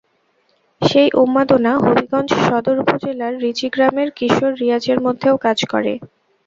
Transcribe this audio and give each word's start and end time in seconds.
সেই 0.81 1.09
উন্মাদনা 1.15 1.71
হবিগঞ্জ 1.83 2.29
সদর 2.45 2.75
উপজেলার 2.83 3.33
রিচি 3.43 3.67
গ্রামের 3.69 4.09
কিশোর 4.17 4.51
রিয়াজের 4.61 4.97
মধ্যেও 5.05 5.35
কাজ 5.45 5.59
করে। 5.71 5.93